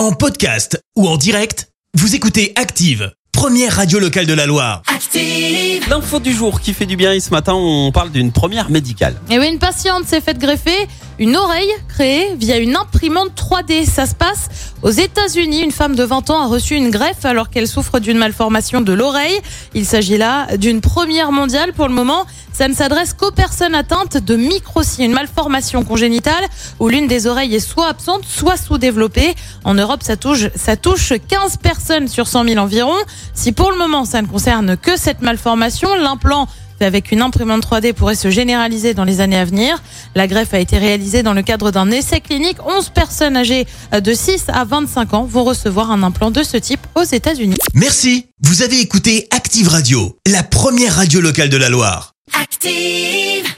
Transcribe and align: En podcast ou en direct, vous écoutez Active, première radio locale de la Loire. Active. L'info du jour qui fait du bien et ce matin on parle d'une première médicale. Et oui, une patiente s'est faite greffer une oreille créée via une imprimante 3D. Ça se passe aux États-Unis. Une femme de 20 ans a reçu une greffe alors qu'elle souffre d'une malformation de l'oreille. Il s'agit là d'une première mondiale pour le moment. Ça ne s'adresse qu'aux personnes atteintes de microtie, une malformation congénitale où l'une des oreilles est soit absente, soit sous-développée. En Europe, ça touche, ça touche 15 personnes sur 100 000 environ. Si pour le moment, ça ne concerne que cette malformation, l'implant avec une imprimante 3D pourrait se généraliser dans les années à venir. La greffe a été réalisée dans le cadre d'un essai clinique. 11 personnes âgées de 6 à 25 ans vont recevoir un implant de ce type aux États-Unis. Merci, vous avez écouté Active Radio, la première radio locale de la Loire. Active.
En 0.00 0.12
podcast 0.12 0.82
ou 0.96 1.06
en 1.06 1.18
direct, 1.18 1.68
vous 1.92 2.14
écoutez 2.14 2.54
Active, 2.56 3.12
première 3.32 3.76
radio 3.76 3.98
locale 3.98 4.24
de 4.24 4.32
la 4.32 4.46
Loire. 4.46 4.80
Active. 4.86 5.86
L'info 5.90 6.20
du 6.20 6.32
jour 6.32 6.62
qui 6.62 6.72
fait 6.72 6.86
du 6.86 6.96
bien 6.96 7.12
et 7.12 7.20
ce 7.20 7.28
matin 7.28 7.52
on 7.52 7.92
parle 7.92 8.10
d'une 8.10 8.32
première 8.32 8.70
médicale. 8.70 9.14
Et 9.28 9.38
oui, 9.38 9.48
une 9.48 9.58
patiente 9.58 10.06
s'est 10.06 10.22
faite 10.22 10.38
greffer 10.38 10.88
une 11.18 11.36
oreille 11.36 11.68
créée 11.86 12.34
via 12.36 12.56
une 12.56 12.76
imprimante 12.76 13.32
3D. 13.36 13.84
Ça 13.84 14.06
se 14.06 14.14
passe 14.14 14.48
aux 14.80 14.90
États-Unis. 14.90 15.60
Une 15.60 15.70
femme 15.70 15.94
de 15.94 16.02
20 16.02 16.30
ans 16.30 16.40
a 16.40 16.46
reçu 16.46 16.76
une 16.76 16.88
greffe 16.88 17.26
alors 17.26 17.50
qu'elle 17.50 17.68
souffre 17.68 18.00
d'une 18.00 18.16
malformation 18.16 18.80
de 18.80 18.94
l'oreille. 18.94 19.38
Il 19.74 19.84
s'agit 19.84 20.16
là 20.16 20.56
d'une 20.56 20.80
première 20.80 21.30
mondiale 21.30 21.74
pour 21.74 21.88
le 21.88 21.94
moment. 21.94 22.24
Ça 22.60 22.68
ne 22.68 22.74
s'adresse 22.74 23.14
qu'aux 23.14 23.30
personnes 23.30 23.74
atteintes 23.74 24.18
de 24.18 24.36
microtie, 24.36 25.02
une 25.06 25.12
malformation 25.12 25.82
congénitale 25.82 26.44
où 26.78 26.88
l'une 26.88 27.06
des 27.06 27.26
oreilles 27.26 27.54
est 27.54 27.58
soit 27.58 27.88
absente, 27.88 28.26
soit 28.26 28.58
sous-développée. 28.58 29.34
En 29.64 29.72
Europe, 29.72 30.02
ça 30.02 30.18
touche, 30.18 30.50
ça 30.56 30.76
touche 30.76 31.14
15 31.26 31.56
personnes 31.56 32.06
sur 32.06 32.28
100 32.28 32.48
000 32.48 32.58
environ. 32.58 32.92
Si 33.32 33.52
pour 33.52 33.70
le 33.70 33.78
moment, 33.78 34.04
ça 34.04 34.20
ne 34.20 34.26
concerne 34.26 34.76
que 34.76 34.98
cette 34.98 35.22
malformation, 35.22 35.94
l'implant 35.94 36.48
avec 36.80 37.12
une 37.12 37.22
imprimante 37.22 37.64
3D 37.64 37.94
pourrait 37.94 38.14
se 38.14 38.28
généraliser 38.28 38.92
dans 38.92 39.04
les 39.04 39.22
années 39.22 39.38
à 39.38 39.46
venir. 39.46 39.82
La 40.14 40.26
greffe 40.26 40.52
a 40.52 40.58
été 40.58 40.76
réalisée 40.76 41.22
dans 41.22 41.32
le 41.32 41.40
cadre 41.40 41.70
d'un 41.70 41.90
essai 41.90 42.20
clinique. 42.20 42.58
11 42.66 42.90
personnes 42.90 43.38
âgées 43.38 43.66
de 43.98 44.12
6 44.12 44.48
à 44.48 44.66
25 44.66 45.14
ans 45.14 45.24
vont 45.24 45.44
recevoir 45.44 45.90
un 45.90 46.02
implant 46.02 46.30
de 46.30 46.42
ce 46.42 46.58
type 46.58 46.86
aux 46.94 47.04
États-Unis. 47.04 47.56
Merci, 47.72 48.26
vous 48.42 48.60
avez 48.60 48.80
écouté 48.80 49.28
Active 49.30 49.68
Radio, 49.68 50.18
la 50.26 50.42
première 50.42 50.96
radio 50.96 51.22
locale 51.22 51.48
de 51.48 51.56
la 51.56 51.70
Loire. 51.70 52.12
Active. 52.34 53.49